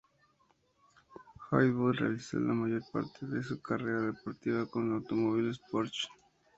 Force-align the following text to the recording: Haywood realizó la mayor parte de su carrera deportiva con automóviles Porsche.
Haywood 1.51 1.99
realizó 1.99 2.39
la 2.39 2.53
mayor 2.55 2.81
parte 2.91 3.27
de 3.27 3.43
su 3.43 3.61
carrera 3.61 4.01
deportiva 4.01 4.65
con 4.65 4.93
automóviles 4.93 5.59
Porsche. 5.69 6.07